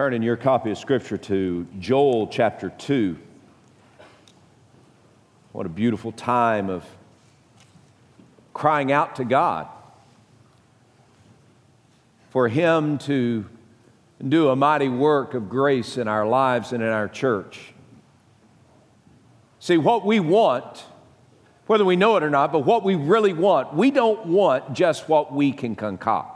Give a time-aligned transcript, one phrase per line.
[0.00, 3.18] Turn in your copy of Scripture to Joel chapter 2.
[5.52, 6.86] What a beautiful time of
[8.54, 9.68] crying out to God
[12.30, 13.44] for Him to
[14.26, 17.74] do a mighty work of grace in our lives and in our church.
[19.58, 20.82] See, what we want,
[21.66, 25.10] whether we know it or not, but what we really want, we don't want just
[25.10, 26.29] what we can concoct.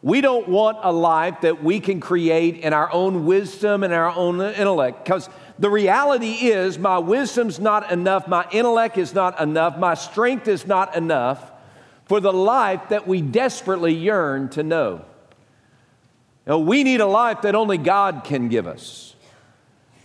[0.00, 4.10] We don't want a life that we can create in our own wisdom and our
[4.10, 5.04] own intellect.
[5.04, 5.28] Because
[5.58, 10.66] the reality is, my wisdom's not enough, my intellect is not enough, my strength is
[10.66, 11.50] not enough
[12.04, 15.04] for the life that we desperately yearn to know.
[16.46, 19.16] Now, we need a life that only God can give us.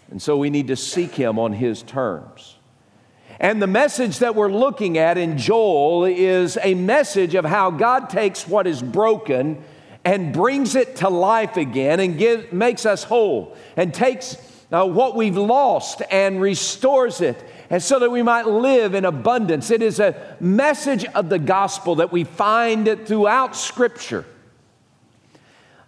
[0.09, 2.57] And so we need to seek Him on His terms.
[3.39, 8.09] And the message that we're looking at in Joel is a message of how God
[8.09, 9.63] takes what is broken
[10.05, 14.37] and brings it to life again and give, makes us whole and takes
[14.71, 19.71] uh, what we've lost and restores it and so that we might live in abundance.
[19.71, 24.25] It is a message of the gospel that we find throughout Scripture.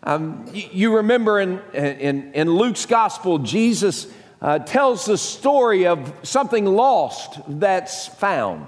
[0.04, 4.08] Um, you remember in, in, in, Luke's gospel, Jesus
[4.40, 8.68] uh, tells the story of something lost that's found.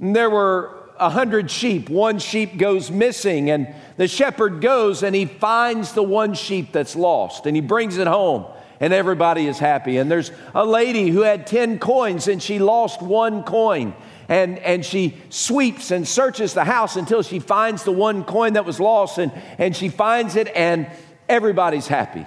[0.00, 1.88] And there were a hundred sheep.
[1.88, 6.96] One sheep goes missing, and the shepherd goes and he finds the one sheep that's
[6.96, 8.46] lost and he brings it home,
[8.80, 9.98] and everybody is happy.
[9.98, 13.94] And there's a lady who had 10 coins and she lost one coin.
[14.28, 18.64] And, and she sweeps and searches the house until she finds the one coin that
[18.64, 20.86] was lost, and, and she finds it, and
[21.28, 22.24] everybody's happy.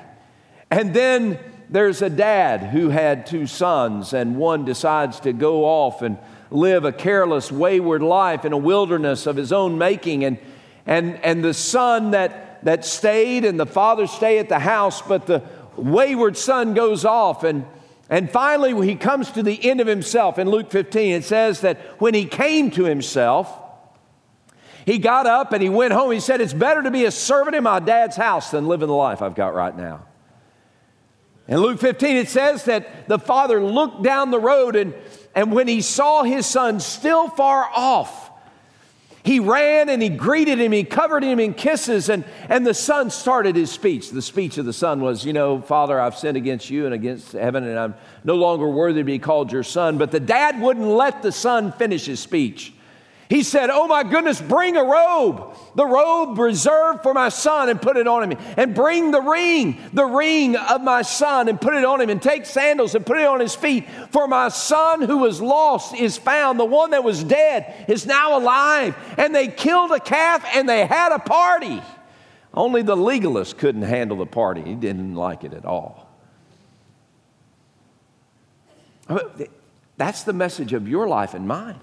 [0.70, 6.02] And then there's a dad who had two sons, and one decides to go off
[6.02, 6.18] and
[6.54, 10.24] live a careless, wayward life in a wilderness of his own making.
[10.24, 10.38] And,
[10.86, 15.26] and, and the son that, that stayed and the father stay at the house, but
[15.26, 15.44] the
[15.76, 17.66] wayward son goes off and
[18.10, 20.38] and finally, he comes to the end of himself.
[20.38, 23.52] In Luke 15, it says that when he came to himself,
[24.86, 26.12] he got up and he went home.
[26.12, 28.94] He said, It's better to be a servant in my dad's house than living the
[28.94, 30.06] life I've got right now.
[31.48, 34.94] In Luke 15, it says that the father looked down the road and
[35.36, 38.32] and when he saw his son still far off,
[39.24, 43.10] he ran and he greeted him, he covered him in kisses, and, and the son
[43.10, 44.10] started his speech.
[44.10, 47.32] The speech of the son was, You know, Father, I've sinned against you and against
[47.32, 47.96] heaven, and I'm
[48.26, 49.98] no longer worthy to be called your son.
[49.98, 52.74] But the dad wouldn't let the son finish his speech.
[53.30, 57.82] He said, Oh my goodness, bring a robe, the robe reserved for my son, and
[57.82, 58.38] put it on him.
[58.58, 62.10] And bring the ring, the ring of my son, and put it on him.
[62.10, 63.88] And take sandals and put it on his feet.
[64.12, 66.60] For my son who was lost is found.
[66.60, 68.96] The one that was dead is now alive.
[69.18, 71.82] And they killed a calf and they had a party.
[72.54, 76.08] Only the legalist couldn't handle the party, he didn't like it at all.
[79.98, 81.80] That's the message of your life and mine.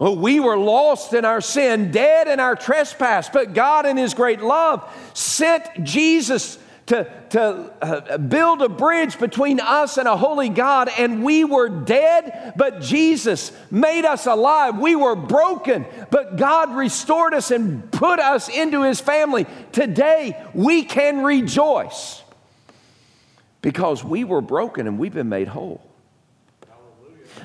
[0.00, 4.14] Well, we were lost in our sin, dead in our trespass, but God, in His
[4.14, 10.48] great love, sent Jesus to, to uh, build a bridge between us and a holy
[10.48, 10.88] God.
[10.98, 14.78] And we were dead, but Jesus made us alive.
[14.78, 19.44] We were broken, but God restored us and put us into His family.
[19.70, 22.22] Today, we can rejoice
[23.60, 25.89] because we were broken and we've been made whole.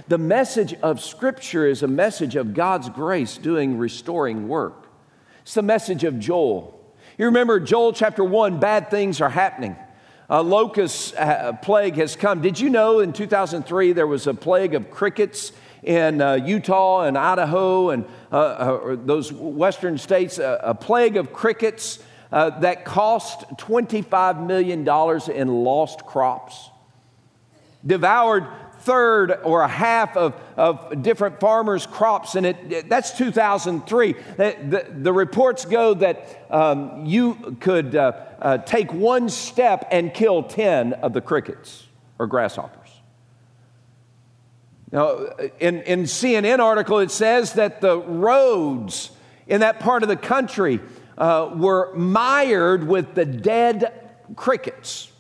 [0.07, 4.87] The message of Scripture is a message of God's grace doing restoring work.
[5.41, 6.79] It's the message of Joel.
[7.17, 9.75] You remember Joel chapter 1 bad things are happening.
[10.29, 12.43] A locust uh, plague has come.
[12.43, 15.51] Did you know in 2003 there was a plague of crickets
[15.81, 20.37] in uh, Utah and Idaho and uh, uh those western states?
[20.37, 21.97] a plague of crickets
[22.31, 24.87] uh, that cost $25 million
[25.31, 26.69] in lost crops
[27.85, 28.47] devoured
[28.85, 34.13] third or a half of, of different farmers' crops, and it, that's 2003.
[34.13, 40.13] The, the, the reports go that um, you could uh, uh, take one step and
[40.13, 41.87] kill 10 of the crickets
[42.19, 42.89] or grasshoppers.
[44.91, 45.25] Now,
[45.59, 49.11] in, in CNN article, it says that the roads
[49.47, 50.79] in that part of the country
[51.17, 53.91] uh, were mired with the dead
[54.35, 55.11] crickets.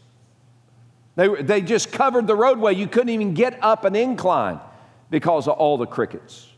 [1.15, 2.75] They, they just covered the roadway.
[2.75, 4.59] You couldn't even get up an incline
[5.09, 6.49] because of all the crickets.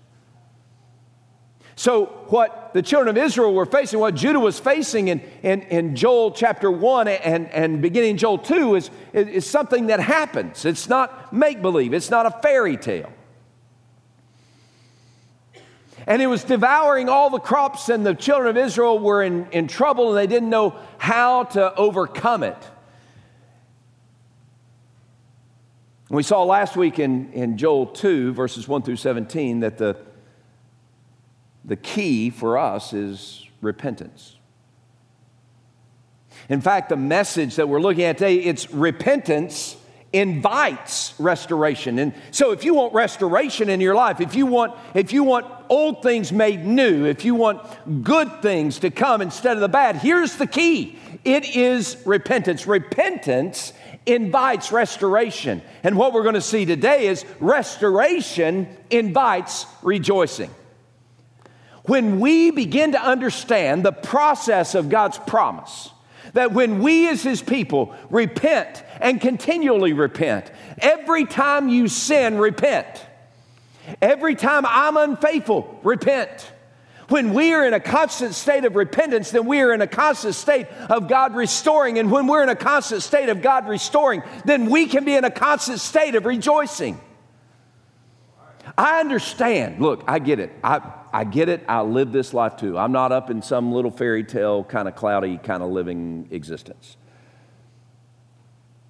[1.76, 5.96] So, what the children of Israel were facing, what Judah was facing in, in, in
[5.96, 10.66] Joel chapter 1 and, and beginning Joel 2 is, is something that happens.
[10.66, 13.14] It's not make believe, it's not a fairy tale.
[16.08, 19.68] And it was devouring all the crops, and the children of Israel were in, in
[19.68, 22.58] trouble and they didn't know how to overcome it.
[26.10, 29.98] We saw last week in, in Joel 2, verses 1 through 17, that the,
[31.66, 34.38] the key for us is repentance.
[36.48, 39.76] In fact, the message that we're looking at today, it's repentance
[40.14, 42.00] invites restoration.
[42.00, 45.46] And so if you want restoration in your life, if you want if you want
[45.68, 47.62] old things made new, if you want
[48.04, 50.98] good things to come instead of the bad, here's the key.
[51.26, 52.66] It is repentance.
[52.66, 53.74] Repentance
[54.08, 55.62] invites restoration.
[55.84, 60.50] And what we're going to see today is restoration invites rejoicing.
[61.84, 65.92] When we begin to understand the process of God's promise,
[66.34, 73.06] that when we as His people repent and continually repent, every time you sin, repent.
[74.02, 76.52] Every time I'm unfaithful, repent.
[77.10, 80.36] When we are in a constant state of repentance, then we are in a constant
[80.36, 82.00] state of God restoring.
[82.00, 85.24] And when we're in a constant state of God restoring, then we can be in
[85.24, 87.00] a constant state of rejoicing.
[88.78, 89.80] I understand.
[89.80, 90.52] Look, I get it.
[90.64, 90.82] I,
[91.14, 91.64] I get it.
[91.68, 92.78] I live this life too.
[92.78, 96.98] I'm not up in some little fairy tale, kind of cloudy, kind of living existence.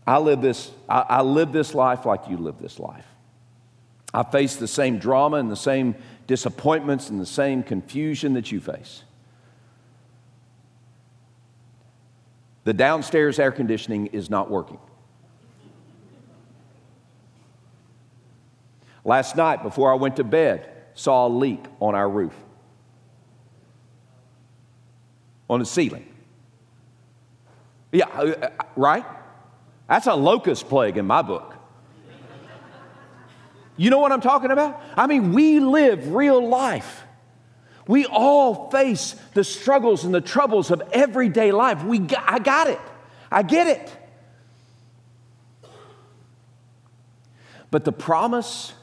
[0.07, 3.05] I live this, I, I live this life like you live this life.
[4.13, 5.95] I face the same drama and the same
[6.27, 9.03] disappointments and the same confusion that you face.
[12.65, 14.79] The downstairs air conditioning is not working.
[19.05, 22.33] Last night, before I went to bed, saw a leak on our roof,
[25.49, 26.13] on the ceiling.
[27.93, 29.05] Yeah, uh, uh, right?
[29.87, 31.56] That's a locust plague in my book.
[33.77, 34.81] You know what I'm talking about?
[34.95, 37.03] I mean, we live real life.
[37.87, 41.83] We all face the struggles and the troubles of everyday life.
[41.83, 42.79] We got, I got it.
[43.31, 43.93] I get it.
[47.69, 48.73] But the promise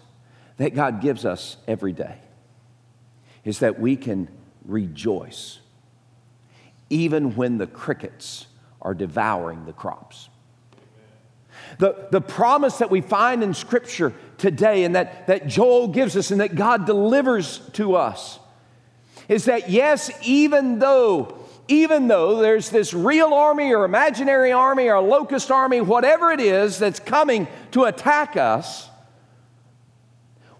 [0.56, 2.18] that God gives us every day
[3.44, 4.28] is that we can
[4.64, 5.58] rejoice
[6.88, 8.46] even when the crickets
[8.80, 10.28] are devouring the crops.
[11.78, 16.30] The, the promise that we find in Scripture today and that, that Joel gives us
[16.30, 18.38] and that God delivers to us
[19.28, 25.00] is that, yes, even though even though there's this real army or imaginary army or
[25.00, 28.90] locust army, whatever it is that's coming to attack us,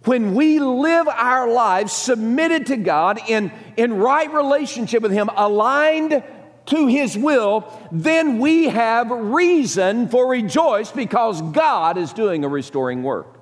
[0.05, 6.23] when we live our lives submitted to God in, in right relationship with Him, aligned
[6.67, 13.03] to His will, then we have reason for rejoice because God is doing a restoring
[13.03, 13.39] work.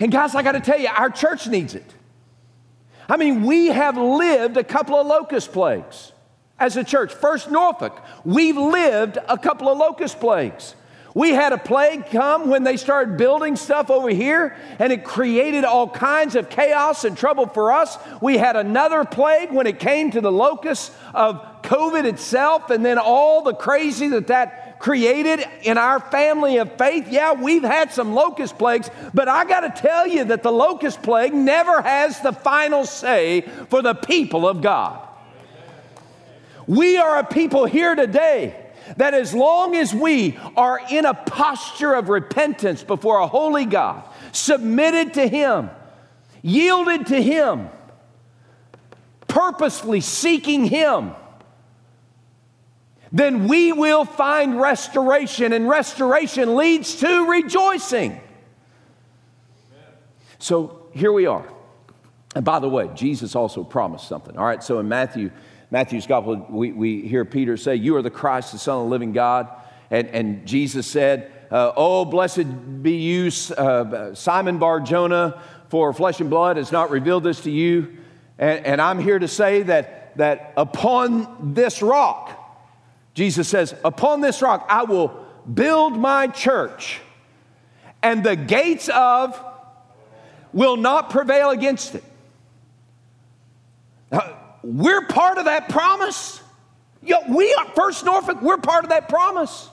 [0.00, 1.94] And guys, I got to tell you, our church needs it.
[3.08, 6.12] I mean, we have lived a couple of locust plagues
[6.58, 7.12] as a church.
[7.12, 10.74] First Norfolk, we've lived a couple of locust plagues.
[11.14, 15.62] We had a plague come when they started building stuff over here, and it created
[15.64, 17.96] all kinds of chaos and trouble for us.
[18.20, 22.98] We had another plague when it came to the locus of COVID itself, and then
[22.98, 27.08] all the crazy that that created in our family of faith.
[27.08, 31.02] Yeah, we've had some locust plagues, but I got to tell you that the locust
[31.02, 33.40] plague never has the final say
[33.70, 35.00] for the people of God.
[36.66, 38.60] We are a people here today
[38.98, 44.04] that as long as we are in a posture of repentance before a holy God,
[44.32, 45.70] submitted to Him,
[46.42, 47.70] yielded to Him,
[49.28, 51.12] purposely seeking Him,
[53.14, 58.20] then we will find restoration, and restoration leads to rejoicing.
[60.40, 61.48] So here we are.
[62.34, 64.36] And by the way, Jesus also promised something.
[64.36, 65.30] All right, so in Matthew
[65.70, 68.90] Matthew's gospel, we, we hear Peter say, You are the Christ, the Son of the
[68.90, 69.48] living God.
[69.92, 76.20] And, and Jesus said, uh, Oh, blessed be you, uh, Simon Bar Jonah, for flesh
[76.20, 77.96] and blood has not revealed this to you.
[78.38, 82.33] And, and I'm here to say that, that upon this rock,
[83.14, 87.00] Jesus says, Upon this rock I will build my church,
[88.02, 89.42] and the gates of
[90.52, 92.04] will not prevail against it.
[94.62, 96.40] We're part of that promise.
[97.02, 99.68] Know, we are First Norfolk, we're part of that promise.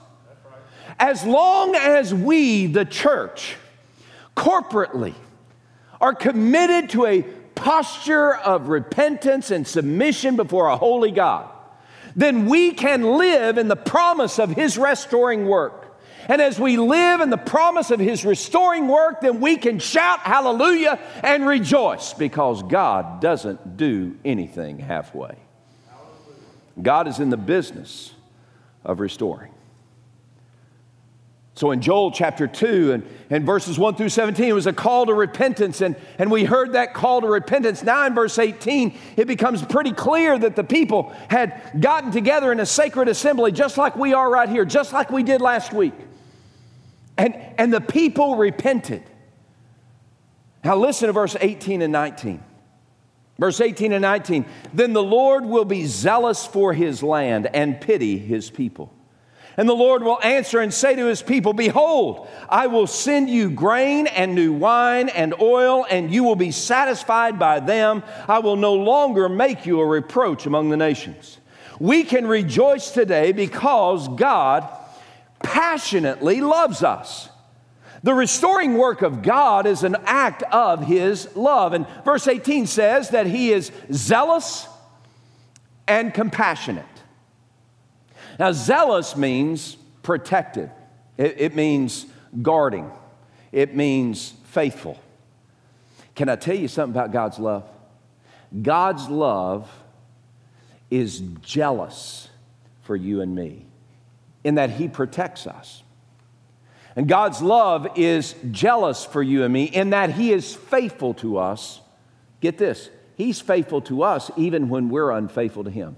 [0.98, 3.56] As long as we, the church,
[4.36, 5.14] corporately
[6.00, 7.22] are committed to a
[7.54, 11.48] posture of repentance and submission before a holy God,
[12.16, 15.82] then we can live in the promise of His restoring work.
[16.28, 20.20] And as we live in the promise of His restoring work, then we can shout
[20.20, 25.36] hallelujah and rejoice because God doesn't do anything halfway.
[26.80, 28.12] God is in the business
[28.84, 29.51] of restoring.
[31.54, 35.04] So in Joel chapter 2 and, and verses 1 through 17, it was a call
[35.06, 37.82] to repentance, and, and we heard that call to repentance.
[37.82, 42.60] Now in verse 18, it becomes pretty clear that the people had gotten together in
[42.60, 45.94] a sacred assembly, just like we are right here, just like we did last week.
[47.18, 49.02] And, and the people repented.
[50.64, 52.42] Now listen to verse 18 and 19.
[53.38, 58.16] Verse 18 and 19 Then the Lord will be zealous for his land and pity
[58.16, 58.90] his people.
[59.56, 63.50] And the Lord will answer and say to his people, Behold, I will send you
[63.50, 68.02] grain and new wine and oil, and you will be satisfied by them.
[68.26, 71.38] I will no longer make you a reproach among the nations.
[71.78, 74.68] We can rejoice today because God
[75.42, 77.28] passionately loves us.
[78.02, 81.72] The restoring work of God is an act of His love.
[81.72, 84.66] And verse 18 says that He is zealous
[85.86, 86.86] and compassionate.
[88.38, 90.70] Now, zealous means protective,
[91.16, 92.06] it, it means
[92.40, 92.90] guarding,
[93.52, 94.98] it means faithful.
[96.14, 97.64] Can I tell you something about God's love?
[98.60, 99.70] God's love
[100.90, 102.28] is jealous
[102.82, 103.64] for you and me
[104.44, 105.82] in that He protects us.
[106.94, 111.38] And God's love is jealous for you and me in that He is faithful to
[111.38, 111.80] us.
[112.40, 115.96] Get this, He's faithful to us even when we're unfaithful to Him.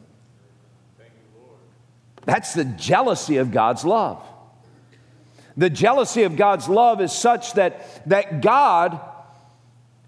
[2.24, 4.24] That's the jealousy of God's love.
[5.56, 8.98] The jealousy of God's love is such that, that God,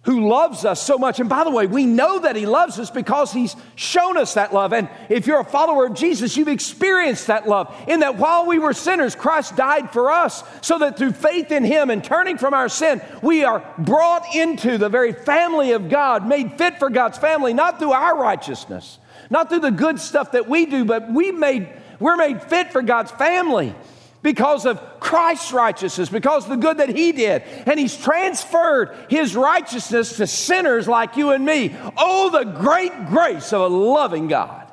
[0.02, 2.90] who loves us so much, and by the way, we know that He loves us
[2.90, 4.72] because He's shown us that love.
[4.72, 7.72] And if you're a follower of Jesus, you've experienced that love.
[7.86, 11.62] In that while we were sinners, Christ died for us, so that through faith in
[11.62, 16.26] Him and turning from our sin, we are brought into the very family of God,
[16.26, 18.98] made fit for God's family, not through our righteousness,
[19.30, 21.68] not through the good stuff that we do, but we made
[21.98, 23.74] we're made fit for God's family
[24.22, 27.42] because of Christ's righteousness, because of the good that He did.
[27.42, 31.76] And He's transferred His righteousness to sinners like you and me.
[31.96, 34.70] Oh, the great grace of a loving God.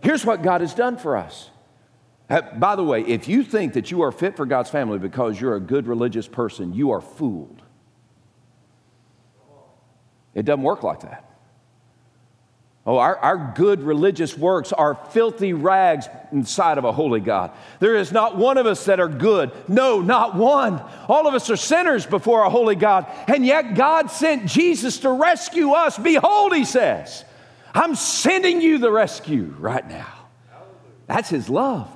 [0.00, 1.50] Here's what God has done for us.
[2.30, 5.40] Uh, by the way, if you think that you are fit for God's family because
[5.40, 7.62] you're a good religious person, you are fooled.
[10.34, 11.27] It doesn't work like that.
[12.86, 17.50] Oh, our, our good religious works are filthy rags inside of a holy God.
[17.80, 19.52] There is not one of us that are good.
[19.68, 20.82] No, not one.
[21.06, 23.06] All of us are sinners before a holy God.
[23.26, 25.98] And yet God sent Jesus to rescue us.
[25.98, 27.26] Behold, he says,
[27.74, 30.14] I'm sending you the rescue right now.
[31.06, 31.94] That's his love.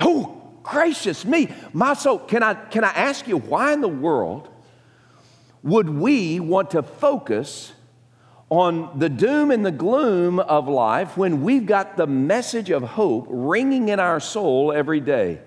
[0.00, 1.48] Oh, gracious me.
[1.72, 4.48] My soul, can I, can I ask you why in the world
[5.62, 7.72] would we want to focus
[8.52, 13.24] on the doom and the gloom of life when we've got the message of hope
[13.30, 15.40] ringing in our soul every day.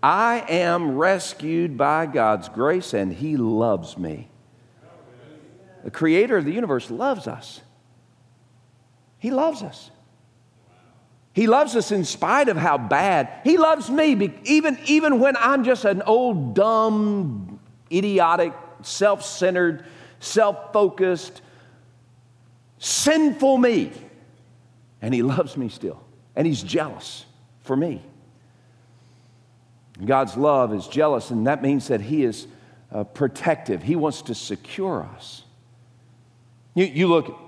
[0.00, 4.28] I am rescued by God's grace and He loves me.
[5.82, 7.60] The creator of the universe loves us.
[9.18, 9.90] He loves us.
[11.32, 13.40] He loves us in spite of how bad.
[13.42, 17.58] He loves me even, even when I'm just an old, dumb,
[17.90, 18.52] idiotic,
[18.82, 19.84] self centered,
[20.20, 21.42] self focused,
[22.82, 23.92] sinful me.
[25.00, 26.02] And he loves me still.
[26.34, 27.24] And he's jealous
[27.60, 28.02] for me.
[30.04, 32.46] God's love is jealous, and that means that he is
[32.90, 33.82] uh, protective.
[33.82, 35.44] He wants to secure us.
[36.74, 37.38] You, you look,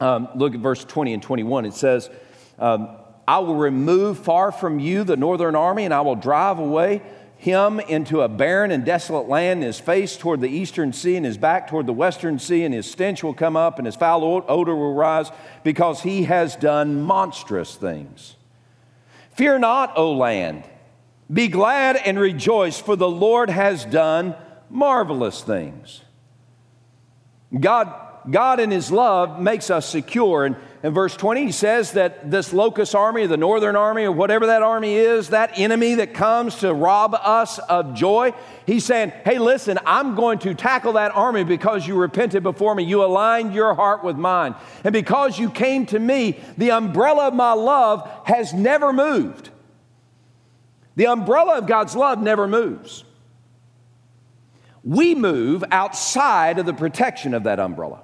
[0.00, 1.64] um, look at verse 20 and 21.
[1.64, 2.10] It says,
[2.58, 2.90] um,
[3.26, 7.02] I will remove far from you the northern army, and I will drive away
[7.38, 11.24] him into a barren and desolate land, and his face toward the eastern sea, and
[11.24, 14.44] his back toward the western sea, and his stench will come up, and his foul
[14.48, 15.30] odor will rise,
[15.62, 18.36] because he has done monstrous things.
[19.34, 20.64] Fear not, O land.
[21.32, 24.34] Be glad and rejoice, for the Lord has done
[24.68, 26.02] marvelous things.
[27.58, 27.94] God,
[28.30, 30.44] God in His love makes us secure.
[30.44, 34.46] And in verse 20, he says that this locust army, the northern army, or whatever
[34.46, 38.32] that army is, that enemy that comes to rob us of joy,
[38.64, 42.84] he's saying, Hey, listen, I'm going to tackle that army because you repented before me.
[42.84, 44.54] You aligned your heart with mine.
[44.84, 49.50] And because you came to me, the umbrella of my love has never moved.
[50.94, 53.04] The umbrella of God's love never moves.
[54.84, 58.02] We move outside of the protection of that umbrella.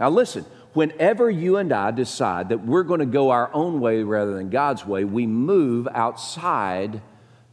[0.00, 4.02] Now, listen, whenever you and I decide that we're going to go our own way
[4.02, 7.02] rather than God's way, we move outside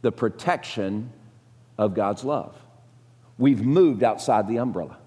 [0.02, 1.12] the protection
[1.78, 2.54] of God's love.
[3.38, 4.98] We've moved outside the umbrella.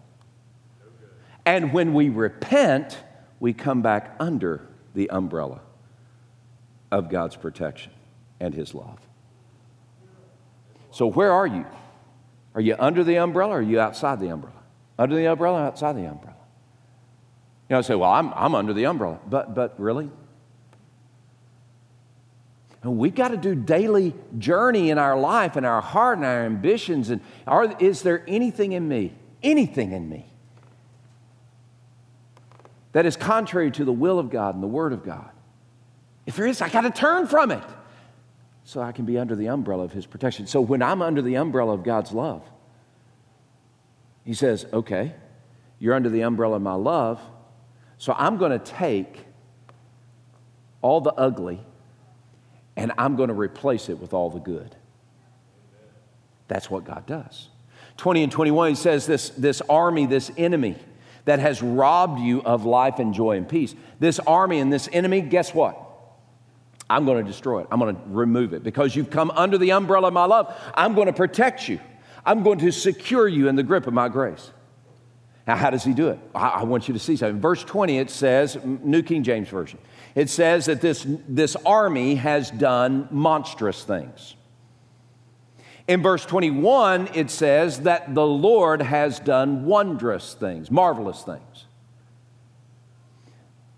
[1.45, 2.97] And when we repent,
[3.39, 5.61] we come back under the umbrella
[6.91, 7.91] of God's protection
[8.39, 8.99] and His love.
[10.91, 11.65] So, where are you?
[12.55, 14.61] Are you under the umbrella or are you outside the umbrella?
[14.97, 16.32] Under the umbrella or outside the umbrella?
[17.69, 19.19] You know, I say, well, I'm, I'm under the umbrella.
[19.27, 20.09] But, but really?
[22.83, 26.45] And we've got to do daily journey in our life and our heart and our
[26.45, 27.09] ambitions.
[27.09, 30.25] And are, is there anything in me, anything in me,
[32.91, 35.29] that is contrary to the will of God and the Word of God?
[36.25, 37.63] If there is, I got to turn from it
[38.65, 40.45] so I can be under the umbrella of His protection.
[40.45, 42.43] So when I'm under the umbrella of God's love,
[44.25, 45.15] He says, okay,
[45.79, 47.21] you're under the umbrella of my love,
[48.03, 49.17] so I'm going to take
[50.81, 51.61] all the ugly
[52.75, 54.75] and I'm going to replace it with all the good.
[56.49, 57.47] That's what God does.
[57.95, 60.75] 20 and 21, he says, This, this army, this enemy
[61.23, 65.21] that has robbed you of life and joy and peace, this army and this enemy,
[65.21, 65.79] guess what?
[66.89, 67.67] I'm going to destroy it.
[67.71, 70.53] I'm going to remove it because you've come under the umbrella of my love.
[70.73, 71.79] I'm going to protect you.
[72.25, 74.51] I'm going to secure you in the grip of my grace.
[75.45, 76.19] Now, how does he do it?
[76.33, 77.35] I, I want you to see something.
[77.35, 79.79] In verse 20, it says, New King James Version,
[80.15, 84.35] it says that this, this army has done monstrous things.
[85.87, 91.65] In verse 21, it says that the Lord has done wondrous things, marvelous things.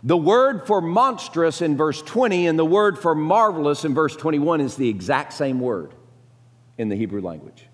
[0.04, 4.62] The word for monstrous in verse 20 and the word for marvelous in verse 21
[4.62, 5.96] is the exact same word
[6.78, 7.66] in the Hebrew language.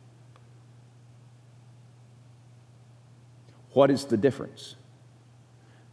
[3.73, 4.75] What is the difference?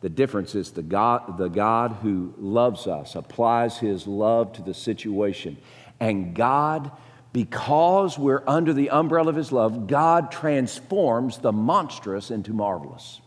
[0.00, 4.74] The difference is the God, the God who loves us applies his love to the
[4.74, 5.56] situation.
[5.98, 6.92] And God,
[7.32, 13.20] because we're under the umbrella of his love, God transforms the monstrous into marvelous.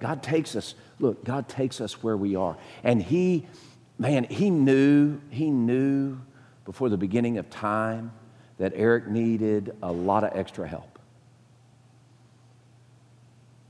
[0.00, 2.56] God takes us, look, God takes us where we are.
[2.82, 3.46] And he,
[3.98, 6.18] man, he knew, he knew
[6.64, 8.12] before the beginning of time
[8.58, 10.91] that Eric needed a lot of extra help.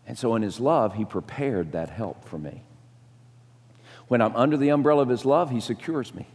[0.07, 2.63] And so, in His love, He prepared that help for me.
[4.09, 6.27] When I'm under the umbrella of His love, He secures me.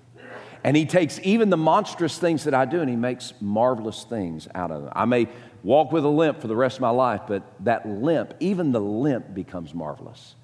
[0.64, 4.48] And He takes even the monstrous things that I do and He makes marvelous things
[4.56, 4.94] out of them.
[4.96, 5.28] I may
[5.64, 8.80] walk with a limp for the rest of my life, but that limp, even the
[8.80, 10.36] limp, becomes marvelous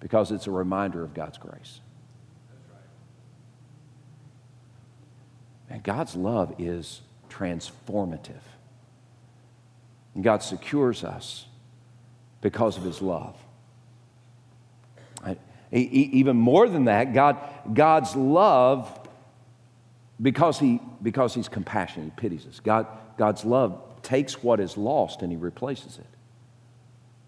[0.00, 1.80] because it's a reminder of God's grace.
[5.70, 8.42] And God's love is transformative.
[10.14, 11.46] And God secures us
[12.44, 13.34] because of his love.
[15.72, 17.38] Even more than that, God,
[17.72, 19.00] God's love,
[20.20, 22.60] because, he, because he's compassionate, he pities us.
[22.60, 26.06] God, God's love takes what is lost and he replaces it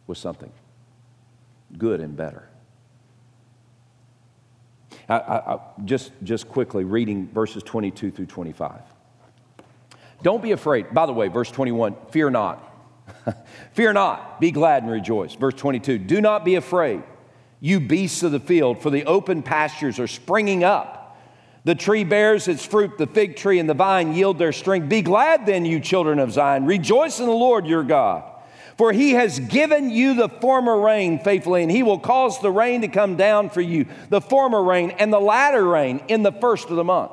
[0.06, 0.52] with something
[1.78, 2.46] good and better.
[5.08, 8.82] I, I, I, just, just quickly reading verses 22 through 25.
[10.22, 10.92] Don't be afraid.
[10.92, 12.65] By the way, verse 21 fear not.
[13.72, 15.34] Fear not, be glad and rejoice.
[15.34, 17.02] Verse 22 Do not be afraid,
[17.60, 21.18] you beasts of the field, for the open pastures are springing up.
[21.64, 24.88] The tree bears its fruit, the fig tree and the vine yield their strength.
[24.88, 26.64] Be glad then, you children of Zion.
[26.64, 28.22] Rejoice in the Lord your God.
[28.78, 32.82] For he has given you the former rain faithfully, and he will cause the rain
[32.82, 36.68] to come down for you, the former rain and the latter rain in the first
[36.68, 37.10] of the month.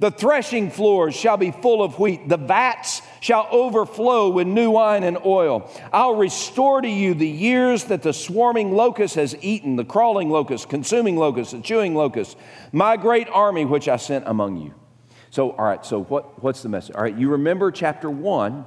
[0.00, 5.02] The threshing floors shall be full of wheat, the vats shall overflow with new wine
[5.02, 5.70] and oil.
[5.92, 10.70] I'll restore to you the years that the swarming locust has eaten, the crawling locust,
[10.70, 12.38] consuming locust, the chewing locust,
[12.72, 14.74] my great army which I sent among you.
[15.28, 16.96] So, all right, so what, what's the message?
[16.96, 18.64] All right, you remember chapter one.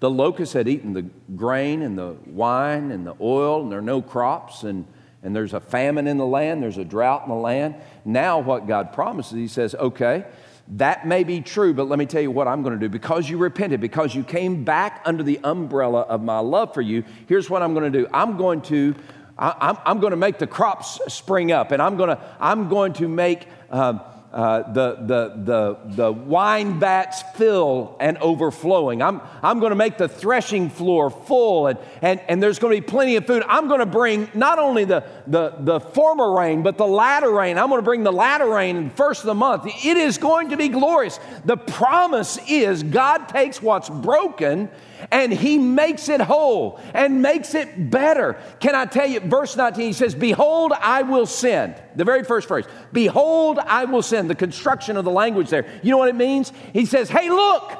[0.00, 1.02] The locust had eaten the
[1.36, 4.84] grain and the wine and the oil, and there are no crops, and
[5.22, 7.76] and there's a famine in the land, there's a drought in the land.
[8.04, 10.24] Now, what God promises, He says, okay,
[10.68, 12.88] that may be true, but let me tell you what I'm going to do.
[12.88, 17.04] Because you repented, because you came back under the umbrella of my love for you,
[17.26, 18.08] here's what I'm going to do.
[18.12, 18.94] I'm going to,
[19.38, 22.92] I, am going to make the crops spring up, and I'm going to, I'm going
[22.94, 23.46] to make.
[23.70, 24.00] Um,
[24.32, 29.02] uh, the, the, the, the wine vats fill and overflowing.
[29.02, 32.80] I'm, I'm going to make the threshing floor full, and, and, and there's going to
[32.80, 33.42] be plenty of food.
[33.46, 37.58] I'm going to bring not only the, the, the former rain, but the latter rain.
[37.58, 39.66] I'm going to bring the latter rain first of the month.
[39.66, 41.20] It is going to be glorious.
[41.44, 44.70] The promise is God takes what's broken
[45.10, 48.38] and he makes it whole and makes it better.
[48.60, 51.74] Can I tell you, verse 19, he says, Behold, I will send.
[51.96, 55.66] The very first phrase, Behold, I will send the construction of the language there.
[55.82, 56.52] You know what it means?
[56.72, 57.72] He says, Hey, look,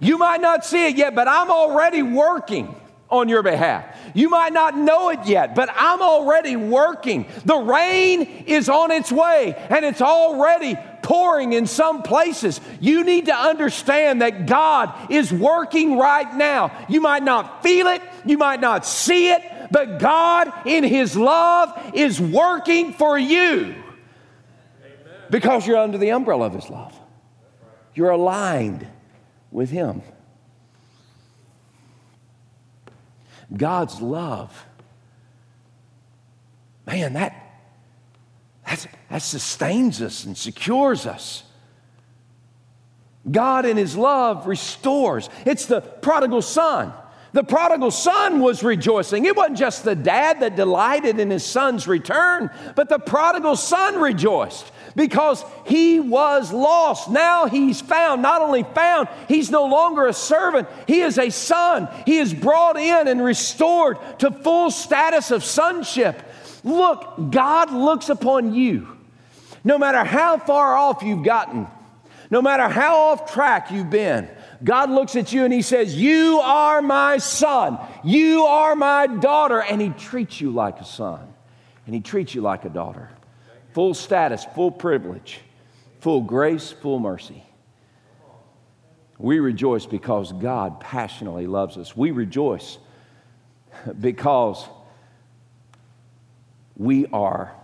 [0.00, 2.74] you might not see it yet, but I'm already working
[3.08, 3.84] on your behalf.
[4.14, 7.26] You might not know it yet, but I'm already working.
[7.44, 12.60] The rain is on its way and it's already pouring in some places.
[12.80, 16.76] You need to understand that God is working right now.
[16.88, 19.40] You might not feel it, you might not see it,
[19.70, 23.76] but God in His love is working for you
[25.30, 26.92] because you're under the umbrella of His love.
[27.94, 28.84] You're aligned
[29.52, 30.02] with Him.
[33.56, 34.66] God's love.
[36.84, 37.45] Man, that,
[38.66, 41.44] that sustains us and secures us.
[43.30, 45.28] God in His love restores.
[45.44, 46.92] It's the prodigal son.
[47.36, 49.26] The prodigal son was rejoicing.
[49.26, 54.00] It wasn't just the dad that delighted in his son's return, but the prodigal son
[54.00, 57.10] rejoiced because he was lost.
[57.10, 58.22] Now he's found.
[58.22, 61.88] Not only found, he's no longer a servant, he is a son.
[62.06, 66.22] He is brought in and restored to full status of sonship.
[66.66, 68.88] Look, God looks upon you.
[69.62, 71.68] No matter how far off you've gotten,
[72.28, 74.28] no matter how off track you've been,
[74.64, 77.78] God looks at you and He says, You are my son.
[78.02, 79.62] You are my daughter.
[79.62, 81.20] And He treats you like a son.
[81.86, 83.10] And He treats you like a daughter
[83.72, 85.40] full status, full privilege,
[86.00, 87.44] full grace, full mercy.
[89.18, 91.96] We rejoice because God passionately loves us.
[91.96, 92.78] We rejoice
[94.00, 94.66] because
[96.76, 97.54] we are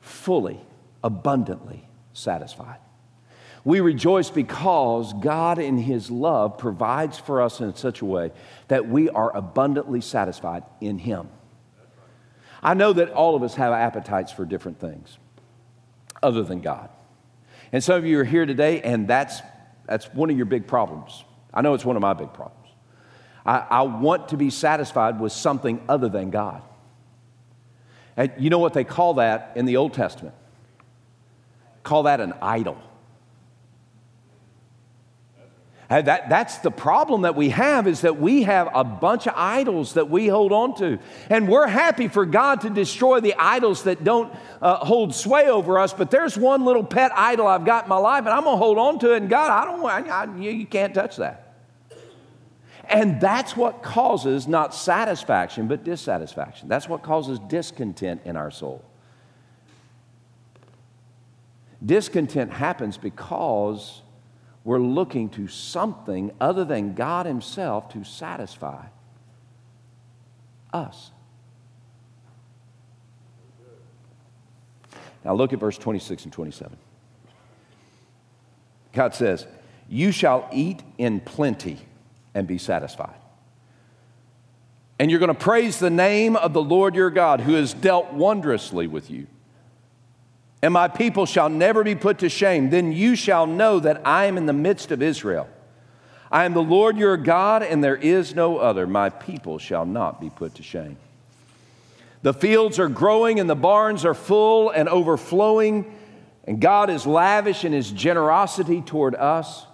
[0.00, 0.60] fully,
[1.04, 2.78] abundantly satisfied.
[3.64, 8.32] We rejoice because God, in His love, provides for us in such a way
[8.68, 11.28] that we are abundantly satisfied in Him.
[12.62, 15.18] I know that all of us have appetites for different things
[16.22, 16.88] other than God.
[17.72, 19.40] And some of you are here today, and that's,
[19.86, 21.24] that's one of your big problems.
[21.52, 22.56] I know it's one of my big problems.
[23.44, 26.62] I, I want to be satisfied with something other than God.
[28.20, 30.34] And you know what they call that in the Old Testament?
[31.82, 32.76] Call that an idol.
[35.88, 39.94] That, that's the problem that we have is that we have a bunch of idols
[39.94, 40.98] that we hold on to.
[41.30, 45.78] And we're happy for God to destroy the idols that don't uh, hold sway over
[45.78, 45.94] us.
[45.94, 48.62] But there's one little pet idol I've got in my life, and I'm going to
[48.62, 49.22] hold on to it.
[49.22, 51.39] And God, I don't want, you can't touch that.
[52.90, 56.68] And that's what causes not satisfaction, but dissatisfaction.
[56.68, 58.84] That's what causes discontent in our soul.
[61.84, 64.02] Discontent happens because
[64.64, 68.86] we're looking to something other than God Himself to satisfy
[70.72, 71.12] us.
[75.24, 76.76] Now look at verse 26 and 27.
[78.92, 79.46] God says,
[79.88, 81.78] You shall eat in plenty
[82.34, 83.16] and be satisfied.
[84.98, 88.12] And you're going to praise the name of the Lord your God who has dealt
[88.12, 89.26] wondrously with you
[90.62, 92.70] and my people shall never be put to shame.
[92.70, 95.48] Then you shall know that I am in the midst of Israel.
[96.30, 98.86] I am the Lord your God, and there is no other.
[98.86, 100.96] My people shall not be put to shame.
[102.22, 105.96] The fields are growing, and the barns are full and overflowing,
[106.44, 109.66] and God is lavish in his generosity toward us.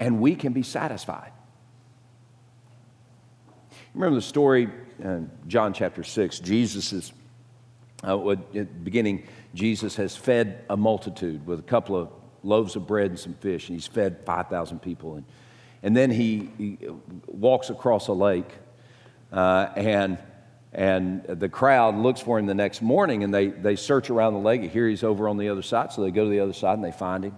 [0.00, 1.30] And we can be satisfied.
[3.94, 6.40] Remember the story in John chapter 6.
[6.40, 7.12] Jesus is,
[8.02, 12.08] uh, at the beginning, Jesus has fed a multitude with a couple of
[12.42, 15.16] loaves of bread and some fish, and he's fed 5,000 people.
[15.16, 15.24] And,
[15.82, 16.78] and then he, he
[17.26, 18.50] walks across a lake,
[19.32, 20.18] uh, and,
[20.72, 24.40] and the crowd looks for him the next morning, and they, they search around the
[24.40, 24.62] lake.
[24.70, 26.84] Here he's over on the other side, so they go to the other side and
[26.84, 27.36] they find him.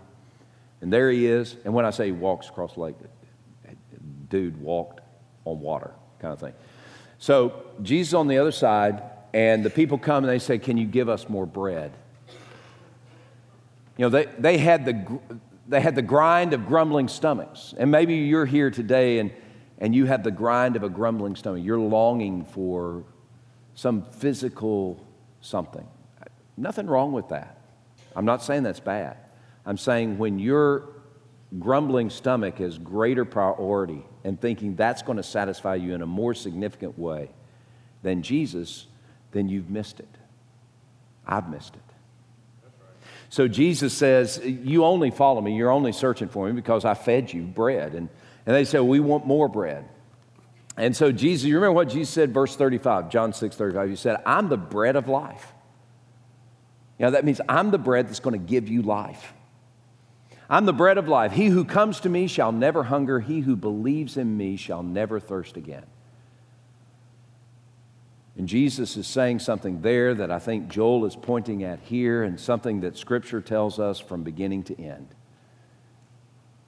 [0.82, 1.56] And there he is.
[1.64, 2.96] And when I say he walks across the lake,
[4.28, 5.00] dude walked
[5.44, 6.54] on water kind of thing.
[7.18, 10.86] So Jesus on the other side, and the people come and they say, Can you
[10.86, 11.92] give us more bread?
[13.96, 15.20] You know, they, they, had the,
[15.68, 17.74] they had the grind of grumbling stomachs.
[17.76, 19.30] And maybe you're here today and,
[19.78, 21.62] and you have the grind of a grumbling stomach.
[21.62, 23.04] You're longing for
[23.74, 25.04] some physical
[25.40, 25.86] something.
[26.56, 27.58] Nothing wrong with that.
[28.16, 29.16] I'm not saying that's bad.
[29.64, 30.88] I'm saying when your
[31.58, 36.34] grumbling stomach has greater priority and thinking that's going to satisfy you in a more
[36.34, 37.30] significant way
[38.02, 38.86] than Jesus,
[39.32, 40.08] then you've missed it.
[41.26, 41.82] I've missed it.
[43.28, 47.32] So Jesus says, You only follow me, you're only searching for me because I fed
[47.32, 47.94] you bread.
[47.94, 48.08] And,
[48.44, 49.88] and they say, We want more bread.
[50.76, 53.88] And so Jesus, you remember what Jesus said, verse 35, John 6 35.
[53.88, 55.52] He said, I'm the bread of life.
[56.98, 59.32] You know, that means I'm the bread that's going to give you life.
[60.52, 61.32] I'm the bread of life.
[61.32, 63.20] He who comes to me shall never hunger.
[63.20, 65.86] He who believes in me shall never thirst again.
[68.36, 72.38] And Jesus is saying something there that I think Joel is pointing at here, and
[72.38, 75.08] something that Scripture tells us from beginning to end.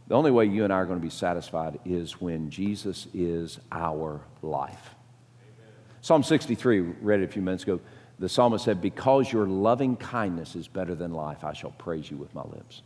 [0.08, 3.60] The only way you and I are going to be satisfied is when Jesus is
[3.70, 4.94] our life.
[5.42, 5.72] Amen.
[6.00, 7.80] Psalm 63, read it a few minutes ago.
[8.18, 12.16] The psalmist said, Because your loving kindness is better than life, I shall praise you
[12.16, 12.80] with my lips.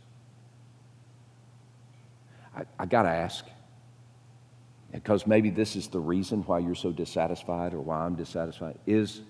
[2.55, 3.45] I, I got to ask,
[4.91, 9.21] because maybe this is the reason why you're so dissatisfied or why I'm dissatisfied, is,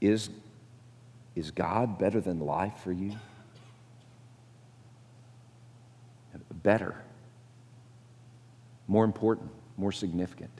[0.00, 0.30] is,
[1.34, 3.12] is God better than life for you?
[6.62, 6.94] better,
[8.86, 10.50] more important, more significant.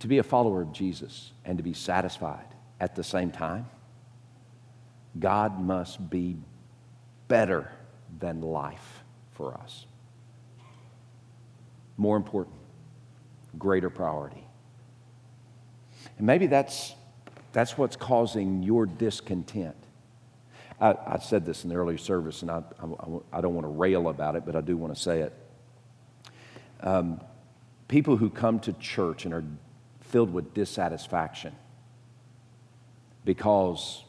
[0.00, 2.44] To be a follower of Jesus and to be satisfied
[2.80, 3.66] at the same time,
[5.18, 6.36] God must be
[7.28, 7.70] better
[8.18, 9.86] than life for us.
[11.96, 12.56] More important,
[13.58, 14.46] greater priority.
[16.18, 16.94] And maybe that's,
[17.52, 19.76] that's what's causing your discontent.
[20.80, 23.70] I, I, said this in the earlier service, and I, I, I, don't want to
[23.70, 25.32] rail about it, but I do want to say it.
[26.80, 27.20] Um,
[27.88, 29.44] people who come to church and are
[30.02, 31.54] filled with dissatisfaction
[33.24, 34.04] because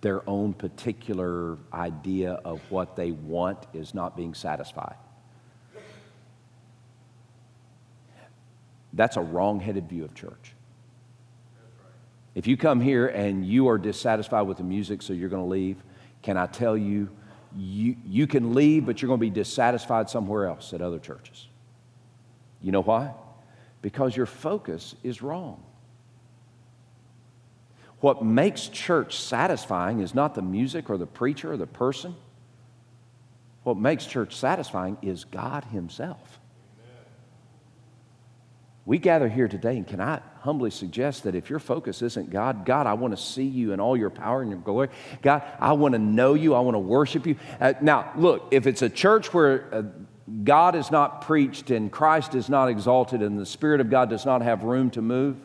[0.00, 4.96] their own particular idea of what they want is not being satisfied.
[8.92, 10.54] That's a wrong headed view of church.
[12.34, 15.48] If you come here and you are dissatisfied with the music, so you're going to
[15.48, 15.76] leave,
[16.22, 17.08] can I tell you,
[17.56, 21.48] you, you can leave, but you're going to be dissatisfied somewhere else at other churches.
[22.62, 23.12] You know why?
[23.80, 25.62] Because your focus is wrong.
[28.00, 32.14] What makes church satisfying is not the music or the preacher or the person.
[33.62, 36.40] What makes church satisfying is God Himself.
[38.84, 42.64] We gather here today, and can I humbly suggest that if your focus isn't God,
[42.64, 44.90] God, I want to see you in all your power and your glory.
[45.22, 46.54] God, I want to know you.
[46.54, 47.34] I want to worship you.
[47.60, 49.82] Uh, now, look, if it's a church where uh,
[50.44, 54.24] God is not preached and Christ is not exalted and the Spirit of God does
[54.24, 55.36] not have room to move,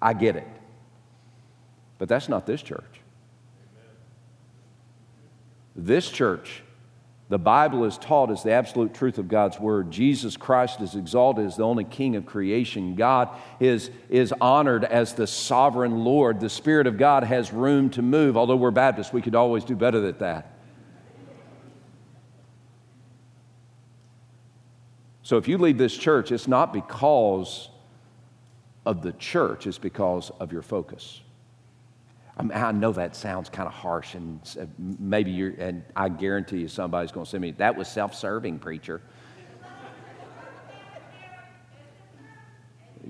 [0.00, 0.48] I get it.
[1.98, 3.00] But that's not this church.
[5.74, 6.62] This church
[7.28, 9.90] the Bible is taught as the absolute truth of God's Word.
[9.90, 12.94] Jesus Christ is exalted as the only King of creation.
[12.94, 16.38] God is, is honored as the sovereign Lord.
[16.38, 18.36] The Spirit of God has room to move.
[18.36, 20.52] Although we're Baptists, we could always do better than that.
[25.24, 27.70] So if you leave this church, it's not because
[28.84, 31.20] of the church, it's because of your focus.
[32.36, 36.10] I, mean, I know that sounds kind of harsh, and uh, maybe you're, and I
[36.10, 39.00] guarantee you somebody's going to to me, that was self serving, preacher.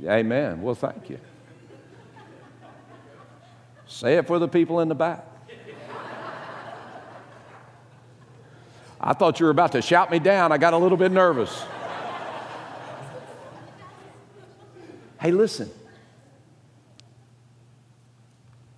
[0.05, 0.63] Amen.
[0.63, 1.19] Well, thank you.
[3.87, 5.25] Say it for the people in the back.
[9.01, 10.53] I thought you were about to shout me down.
[10.53, 11.65] I got a little bit nervous.
[15.21, 15.71] hey, listen.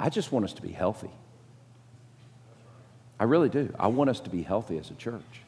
[0.00, 1.10] I just want us to be healthy.
[3.18, 3.74] I really do.
[3.78, 5.42] I want us to be healthy as a church.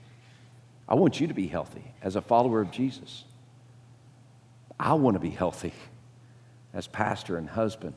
[0.88, 3.24] I want you to be healthy as a follower of Jesus.
[4.78, 5.72] I want to be healthy
[6.74, 7.94] as pastor and husband,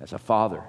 [0.00, 0.62] as a father.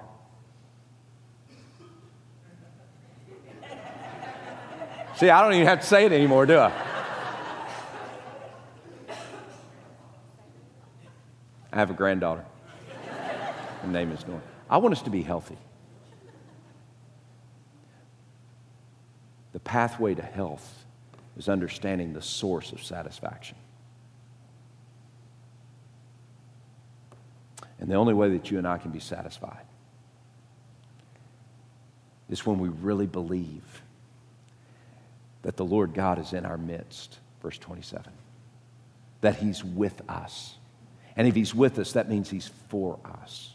[5.16, 6.72] See, I don't even have to say it anymore, do I?
[11.72, 12.44] I have a granddaughter.
[13.82, 14.40] Her name is Norah.
[14.68, 15.58] I want us to be healthy.
[19.52, 20.84] The pathway to health
[21.36, 23.56] is understanding the source of satisfaction.
[27.78, 29.64] And the only way that you and I can be satisfied
[32.30, 33.82] is when we really believe
[35.42, 38.12] that the Lord God is in our midst, verse 27,
[39.20, 40.54] that He's with us.
[41.16, 43.53] And if He's with us, that means He's for us.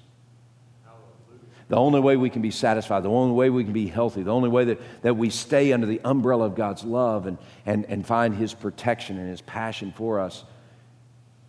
[1.69, 4.33] The only way we can be satisfied, the only way we can be healthy, the
[4.33, 8.05] only way that, that we stay under the umbrella of God's love and, and, and
[8.05, 10.43] find His protection and His passion for us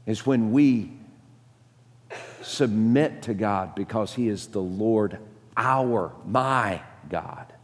[0.04, 0.92] is when we
[2.42, 5.18] submit to God because He is the Lord,
[5.56, 7.54] our, my God.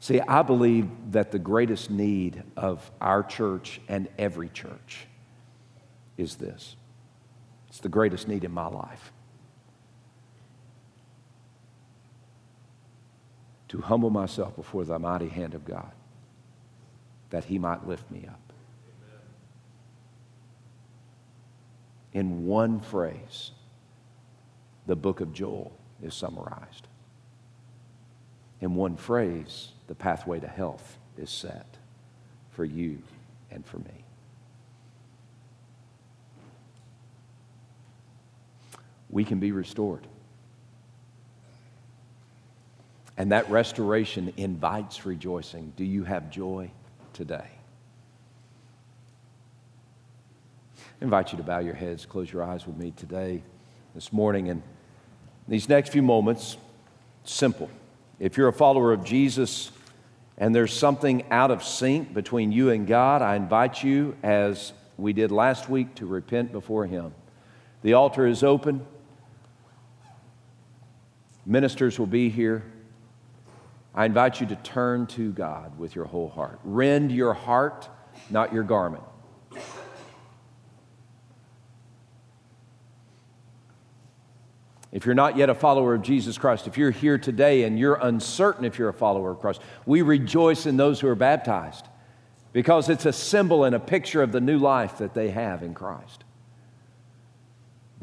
[0.00, 5.06] See, I believe that the greatest need of our church and every church
[6.16, 6.76] is this
[7.74, 9.12] it's the greatest need in my life.
[13.66, 15.90] To humble myself before the mighty hand of God,
[17.30, 18.52] that He might lift me up.
[22.12, 23.50] In one phrase,
[24.86, 26.86] the book of Joel is summarized.
[28.60, 31.76] In one phrase, the pathway to health is set
[32.52, 33.02] for you
[33.50, 34.03] and for me.
[39.10, 40.06] We can be restored.
[43.16, 45.72] And that restoration invites rejoicing.
[45.76, 46.70] Do you have joy
[47.12, 47.48] today?
[51.00, 53.42] I invite you to bow your heads, close your eyes with me today,
[53.94, 54.62] this morning, and
[55.46, 56.56] these next few moments.
[57.24, 57.70] Simple.
[58.18, 59.70] If you're a follower of Jesus
[60.38, 65.12] and there's something out of sync between you and God, I invite you, as we
[65.12, 67.14] did last week, to repent before Him.
[67.82, 68.86] The altar is open.
[71.46, 72.64] Ministers will be here.
[73.94, 76.58] I invite you to turn to God with your whole heart.
[76.64, 77.88] Rend your heart,
[78.30, 79.04] not your garment.
[84.90, 87.96] If you're not yet a follower of Jesus Christ, if you're here today and you're
[87.96, 91.88] uncertain if you're a follower of Christ, we rejoice in those who are baptized
[92.52, 95.74] because it's a symbol and a picture of the new life that they have in
[95.74, 96.23] Christ.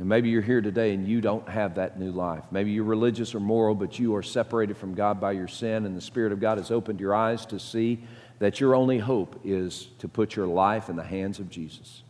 [0.01, 2.43] And maybe you're here today and you don't have that new life.
[2.49, 5.95] Maybe you're religious or moral, but you are separated from God by your sin, and
[5.95, 7.99] the Spirit of God has opened your eyes to see
[8.39, 12.01] that your only hope is to put your life in the hands of Jesus.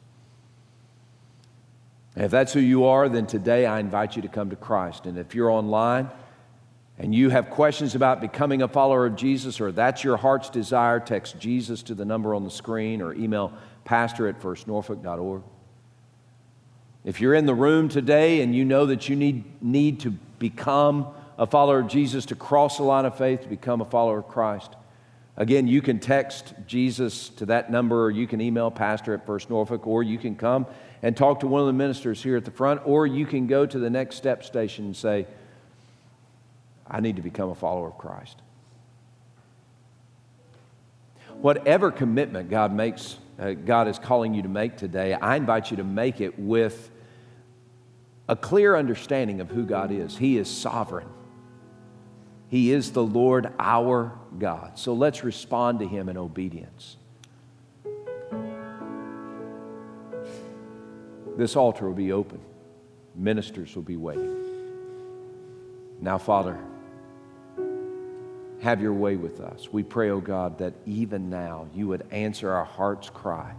[2.15, 5.05] And if that's who you are, then today I invite you to come to Christ.
[5.05, 6.09] And if you're online
[6.97, 11.01] and you have questions about becoming a follower of Jesus, or that's your heart's desire,
[11.01, 13.51] text Jesus to the number on the screen or email
[13.83, 15.43] pastor at firstnorfolk.org.
[17.03, 21.07] If you're in the room today and you know that you need, need to become
[21.37, 24.27] a follower of Jesus, to cross the line of faith, to become a follower of
[24.27, 24.75] Christ,
[25.37, 29.49] Again, you can text Jesus to that number, or you can email Pastor at First
[29.49, 30.67] Norfolk, or you can come
[31.01, 33.65] and talk to one of the ministers here at the front, or you can go
[33.65, 35.25] to the next step station and say,
[36.87, 38.41] I need to become a follower of Christ.
[41.39, 45.77] Whatever commitment God makes, uh, God is calling you to make today, I invite you
[45.77, 46.91] to make it with
[48.27, 50.17] a clear understanding of who God is.
[50.17, 51.07] He is sovereign.
[52.49, 54.77] He is the Lord our God.
[54.77, 56.97] So let's respond to Him in obedience.
[61.37, 62.39] This altar will be open,
[63.15, 64.37] ministers will be waiting.
[66.01, 66.59] Now, Father,
[68.61, 69.69] have your way with us.
[69.71, 73.53] We pray, O oh God, that even now you would answer our heart's cry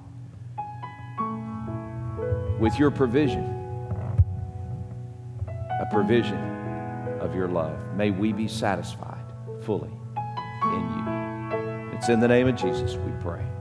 [2.61, 3.45] with your provision,
[5.81, 6.39] a provision
[7.21, 7.77] of your love.
[7.97, 9.25] May we be satisfied
[9.63, 9.91] fully
[10.63, 11.97] in you.
[11.97, 13.52] It's in the name of Jesus we pray.